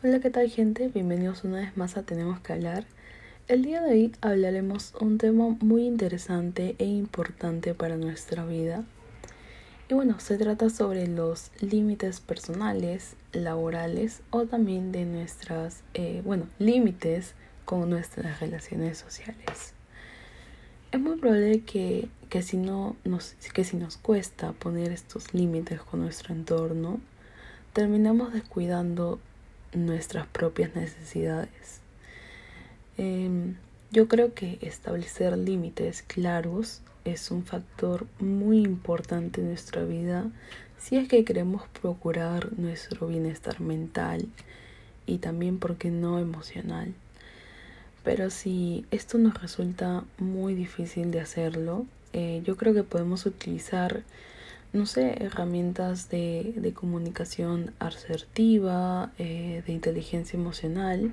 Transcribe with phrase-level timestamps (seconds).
[0.00, 0.86] Hola, ¿qué tal gente?
[0.86, 2.84] Bienvenidos una vez más a Tenemos que hablar.
[3.48, 8.84] El día de hoy hablaremos un tema muy interesante e importante para nuestra vida.
[9.88, 16.46] Y bueno, se trata sobre los límites personales, laborales o también de nuestras, eh, bueno,
[16.60, 19.74] límites con nuestras relaciones sociales.
[20.92, 25.80] Es muy probable que, que, si no nos, que si nos cuesta poner estos límites
[25.82, 27.00] con nuestro entorno,
[27.72, 29.18] terminamos descuidando
[29.72, 31.80] nuestras propias necesidades.
[32.96, 33.56] Em,
[33.90, 40.30] yo creo que establecer límites claros es un factor muy importante en nuestra vida
[40.78, 44.26] si es que queremos procurar nuestro bienestar mental
[45.06, 46.94] y también, porque no, emocional.
[48.04, 54.02] Pero si esto nos resulta muy difícil de hacerlo, eh, yo creo que podemos utilizar
[54.72, 61.12] no sé, herramientas de, de comunicación asertiva, eh, de inteligencia emocional,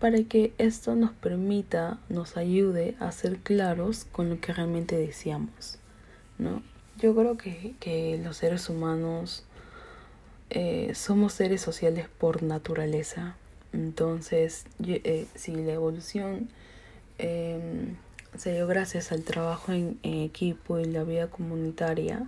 [0.00, 5.78] para que esto nos permita, nos ayude a ser claros con lo que realmente deseamos,
[6.38, 6.62] ¿no?
[6.98, 9.44] Yo creo que, que los seres humanos
[10.50, 13.36] eh, somos seres sociales por naturaleza.
[13.72, 16.48] Entonces, eh, si la evolución
[17.18, 17.96] em,
[18.36, 22.26] se dio gracias al trabajo en, equipo y la vida comunitaria,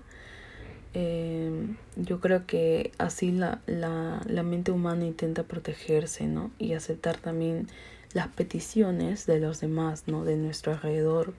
[0.94, 1.50] eh,
[1.97, 6.50] yo creo que así la, la, la, mente humana intenta protegerse, ¿no?
[6.58, 7.69] Y aceptar también
[8.14, 10.25] las peticiones de los demás, ¿no?
[10.25, 11.34] De nuestro alrededor.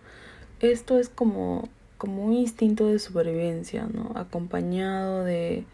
[0.59, 4.11] Esto es como, como un instinto de supervivencia, ¿no?
[4.15, 5.65] Acompañado de,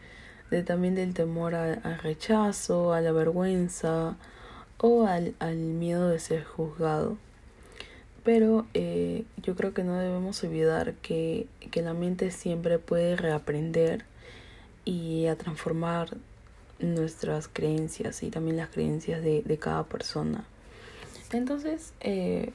[0.52, 4.16] de también del temor al, al, rechazo, a la vergüenza
[4.78, 7.18] o al, al miedo de ser juzgado.
[8.26, 14.04] Pero eh, yo creo que no debemos olvidar que, que la mente siempre puede reaprender
[14.84, 16.18] y a transformar
[16.80, 20.46] nuestras creencias y también las creencias de, de cada persona.
[21.32, 22.52] Entonces, eh,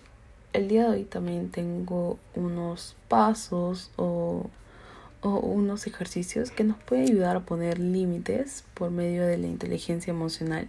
[0.53, 4.51] el día de hoy también tengo unos pasos o,
[5.23, 10.11] o, unos ejercicios que nos pueden ayudar a poner límites por medio de la inteligencia
[10.11, 10.69] emocional.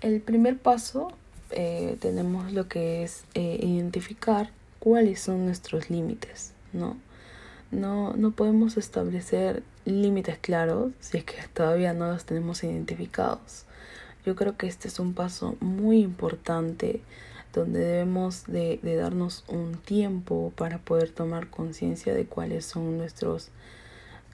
[0.00, 1.12] El primer paso
[1.52, 6.96] eh, tenemos lo que es eh, identificar cuáles son nuestros límites, ¿no?
[7.70, 13.64] No, no podemos establecer límites claros si es que todavía no los tenemos identificados.
[14.24, 17.00] Yo creo que este es un paso muy importante
[17.52, 23.48] donde debemos de, de darnos un tiempo para poder tomar conciencia de cuáles son nuestros,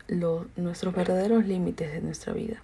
[0.09, 2.63] los, nuestros verdaderos límites de nuestra vida.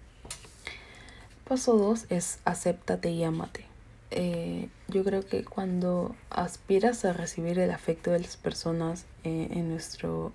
[1.49, 3.72] Paso 2 es acéptate y amate
[4.15, 9.71] eh, yo creo que cuando aspiras a recibir el afecto de las personas eh, en
[9.71, 10.33] nuestro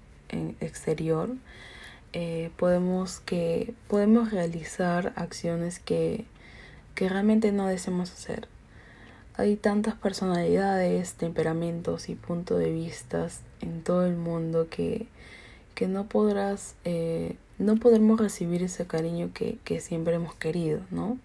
[0.59, 1.29] exterior,
[2.13, 6.25] eh, podemos, que, podemos realizar acciones que,
[6.95, 8.47] que realmente no deseamos hacer.
[9.35, 13.27] Hay tantas personalidades, temperamentos y puntos de vista
[13.61, 15.07] en todo el mundo que,
[15.75, 16.75] que no podrás,
[17.59, 21.19] no podremos recibir ese cariño que, que siempre hemos querido, ¿no?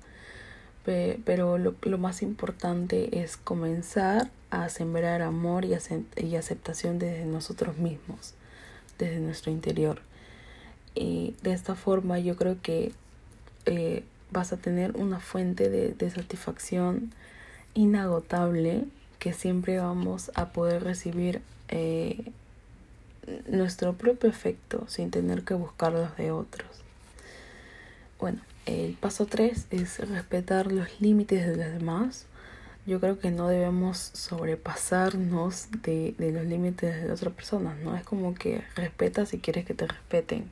[0.85, 5.75] Pero lo, lo, más importante es comenzar a sembrar amor y,
[6.17, 8.35] y, aceptación desde nosotros mismos,
[8.99, 10.01] desde nuestro interior.
[10.95, 12.93] Y de esta forma yo creo que
[13.67, 17.13] eh, vas a tener una fuente de, de satisfacción
[17.75, 18.85] inagotable
[19.19, 22.33] que siempre vamos a poder recibir eh,
[23.47, 26.67] nuestro propio efecto sin tener que buscar los de otros.
[28.23, 32.27] Bueno, el paso 3 es respetar los límites de los demás.
[32.87, 37.97] Yo creo que no debemos sobrepasarnos de, de los límites de otras personas, ¿no?
[37.97, 40.45] Es como que respeta si quieres que te respeten.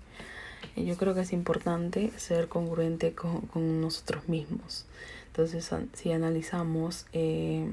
[0.74, 4.84] Yo creo que es importante ser congruente con, con nosotros mismos.
[5.28, 7.72] Entonces, si analizamos, eh,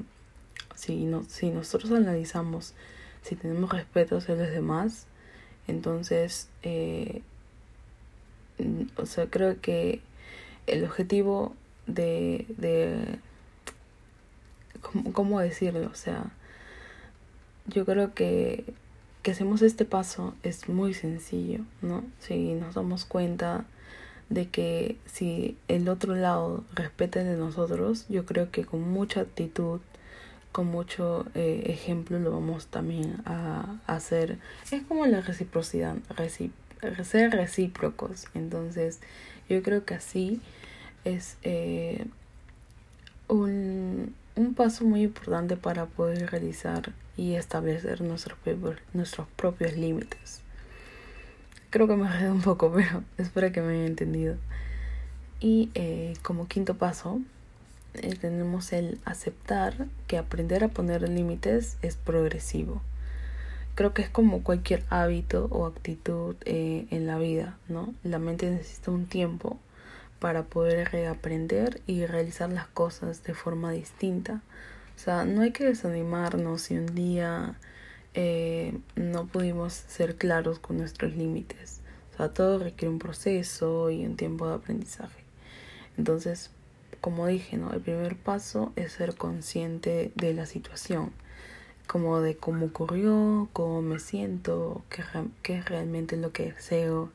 [0.76, 2.72] si, no, si nosotros analizamos
[3.22, 5.08] si tenemos respeto hacia los demás,
[5.66, 7.20] entonces, eh,
[8.96, 10.00] o sea, creo que
[10.66, 11.54] el objetivo
[11.86, 13.18] de, de
[14.80, 15.88] ¿cómo, ¿cómo, decirlo?
[15.90, 16.30] O sea,
[17.66, 18.64] yo creo que,
[19.22, 22.04] que hacemos este paso es muy sencillo, ¿no?
[22.18, 23.64] Si nos damos cuenta
[24.28, 29.80] de que si el otro lado respeta de nosotros, yo creo que con mucha actitud,
[30.52, 34.38] con mucho eh, ejemplo lo vamos también a, hacer.
[34.70, 36.52] Es como la reciprocidad, recip
[37.04, 38.26] ser recíprocos.
[38.34, 39.00] Entonces,
[39.48, 40.40] yo creo que así
[41.04, 42.06] es eh,
[43.28, 48.38] un, un, paso muy importante para poder realizar y establecer nuestros,
[48.92, 50.42] nuestros propios límites.
[51.70, 54.36] Creo que me quedado un poco, pero espero que me haya entendido.
[55.40, 57.20] Y eh, como quinto paso,
[57.94, 62.82] eh, tenemos el aceptar que aprender a poner límites es progresivo.
[63.78, 67.94] Creo que es como cualquier hábito o actitud eh, en la vida, ¿no?
[68.02, 69.56] La mente necesita un tiempo
[70.18, 74.42] para poder reaprender y realizar las cosas de forma distinta.
[74.96, 77.56] O sea, no hay que desanimarnos si un día
[78.96, 81.80] no pudimos ser claros con nuestros límites.
[82.12, 85.22] O sea, todo requiere un proceso y un tiempo de aprendizaje.
[85.96, 86.50] Entonces,
[87.00, 87.72] como dije, ¿no?
[87.72, 91.12] El primer paso es ser consciente de la situación,
[91.88, 95.02] como de cómo ocurrió, cómo me siento, qué,
[95.42, 97.10] qué es realmente lo que deseo.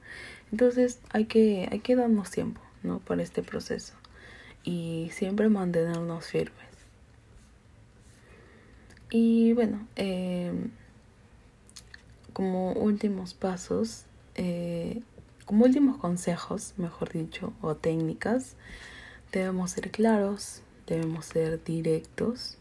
[0.51, 2.99] Entonces hay que, hay que darnos tiempo, ¿no?
[2.99, 3.93] Para este proceso
[4.63, 6.67] y siempre mantenernos firmes.
[9.11, 10.71] Y bueno, em,
[12.33, 14.05] como últimos pasos,
[14.35, 15.03] eh,
[15.45, 18.55] como últimos consejos, mejor dicho, o técnicas,
[19.31, 22.57] debemos ser claros, debemos ser directos,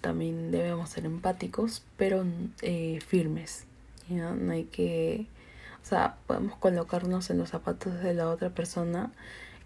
[0.00, 2.24] también debemos ser empáticos, pero
[2.62, 3.64] eh, firmes.
[4.08, 5.26] No hay que,
[5.82, 9.10] o sea, podemos colocarnos en los zapatos de la otra persona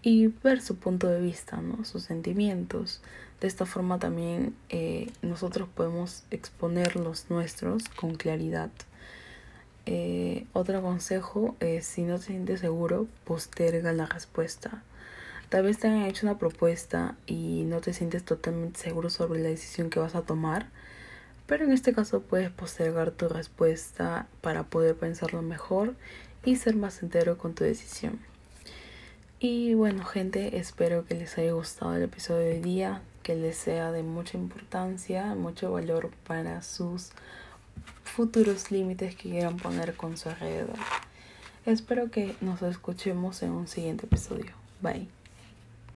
[0.01, 1.85] y ver su punto de vista, ¿no?
[1.85, 3.01] sus sentimientos.
[3.39, 8.71] De esta forma también eh, nosotros podemos exponer los nuestros con claridad.
[9.85, 14.83] Eh, otro consejo es si no te sientes seguro, posterga la respuesta.
[15.51, 19.49] Tal vez te hayan hecho una propuesta y no te sientes totalmente seguro sobre la
[19.49, 20.67] decisión que vas a tomar,
[21.45, 25.95] pero en este caso puedes postergar tu respuesta para poder pensarlo mejor
[26.45, 28.17] y ser más entero con tu decisión.
[29.41, 33.57] Y bueno gente, espero que les haya gustado el episodio de hoy día, que les
[33.57, 37.09] sea de mucha importancia, mucho valor para sus
[38.05, 40.77] futuros límites que quieran poner con su alrededor.
[41.65, 44.53] Espero que nos escuchemos en un siguiente episodio.
[44.81, 45.20] Bye.